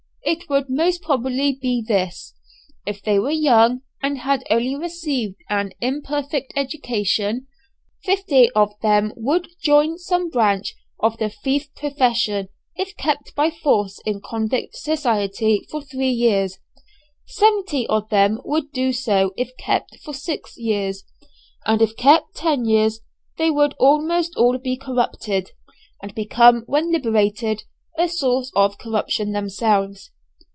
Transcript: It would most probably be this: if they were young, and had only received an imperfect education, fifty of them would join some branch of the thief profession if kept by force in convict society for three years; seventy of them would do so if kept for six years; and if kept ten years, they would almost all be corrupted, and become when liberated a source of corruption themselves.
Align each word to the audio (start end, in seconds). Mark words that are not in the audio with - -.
It 0.23 0.47
would 0.49 0.69
most 0.69 1.01
probably 1.01 1.57
be 1.61 1.83
this: 1.85 2.33
if 2.85 3.01
they 3.01 3.19
were 3.19 3.31
young, 3.31 3.81
and 4.01 4.19
had 4.19 4.45
only 4.49 4.75
received 4.77 5.35
an 5.49 5.71
imperfect 5.81 6.53
education, 6.55 7.47
fifty 8.03 8.49
of 8.51 8.71
them 8.81 9.11
would 9.17 9.49
join 9.61 9.97
some 9.97 10.29
branch 10.29 10.73
of 11.01 11.17
the 11.17 11.27
thief 11.29 11.73
profession 11.75 12.47
if 12.77 12.95
kept 12.95 13.35
by 13.35 13.49
force 13.51 13.99
in 14.05 14.21
convict 14.21 14.77
society 14.77 15.67
for 15.69 15.81
three 15.81 16.11
years; 16.11 16.59
seventy 17.27 17.85
of 17.87 18.07
them 18.07 18.39
would 18.45 18.71
do 18.71 18.93
so 18.93 19.33
if 19.35 19.51
kept 19.57 19.97
for 20.01 20.13
six 20.13 20.57
years; 20.57 21.03
and 21.65 21.81
if 21.81 21.97
kept 21.97 22.35
ten 22.37 22.63
years, 22.63 23.01
they 23.37 23.49
would 23.51 23.73
almost 23.77 24.35
all 24.37 24.57
be 24.57 24.77
corrupted, 24.77 25.51
and 26.01 26.15
become 26.15 26.61
when 26.67 26.89
liberated 26.89 27.63
a 27.97 28.07
source 28.07 28.49
of 28.55 28.77
corruption 28.77 29.33
themselves. 29.33 30.09